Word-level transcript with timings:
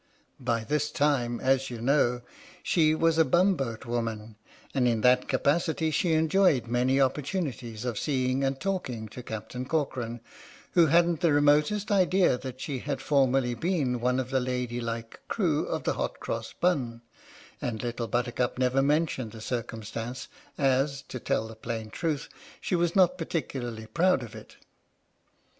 By 0.39 0.63
this 0.63 0.89
time, 0.89 1.39
as 1.41 1.69
you 1.69 1.79
know, 1.79 2.21
she 2.63 2.95
was 2.95 3.19
a 3.19 3.23
bum 3.23 3.53
boat 3.53 3.85
woman, 3.85 4.35
and 4.73 4.87
in 4.87 5.01
that 5.01 5.27
capacity 5.27 5.91
she 5.91 6.13
enjoyed 6.13 6.65
many 6.65 6.99
opportunities 6.99 7.85
of 7.85 7.99
seeing 7.99 8.43
and 8.43 8.59
talking 8.59 9.07
to 9.09 9.21
Captain 9.21 9.63
Corcoran, 9.63 10.19
who 10.71 10.87
hadn't 10.87 11.19
the 11.19 11.31
re 11.31 11.39
motest 11.41 11.91
idea 11.91 12.35
that 12.35 12.59
she 12.59 12.79
had 12.79 12.99
formerly 12.99 13.53
been 13.53 13.99
one 14.01 14.19
of 14.19 14.31
the 14.31 14.39
lady 14.39 14.81
like 14.81 15.19
crew 15.27 15.67
of 15.67 15.83
the 15.83 15.93
Hot 15.93 16.19
Cross 16.19 16.53
Bun, 16.53 17.03
and 17.61 17.83
Little 17.83 18.07
Buttercup 18.07 18.57
never 18.57 18.81
mentioned 18.81 19.33
the 19.33 19.39
circumstance, 19.39 20.27
as, 20.57 21.03
to 21.09 21.19
tell 21.19 21.47
the 21.47 21.55
plain 21.55 21.91
truth, 21.91 22.27
she 22.59 22.75
was 22.75 22.95
not 22.95 23.19
particularly 23.19 23.85
proud 23.85 24.23
of 24.23 24.33
it. 24.33 24.55